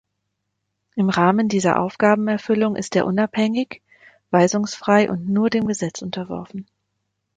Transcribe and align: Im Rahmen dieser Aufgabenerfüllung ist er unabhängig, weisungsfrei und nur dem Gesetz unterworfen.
Im 0.95 1.09
Rahmen 1.11 1.47
dieser 1.47 1.79
Aufgabenerfüllung 1.79 2.75
ist 2.75 2.95
er 2.95 3.05
unabhängig, 3.05 3.83
weisungsfrei 4.31 5.07
und 5.11 5.29
nur 5.29 5.51
dem 5.51 5.67
Gesetz 5.67 6.01
unterworfen. 6.01 6.65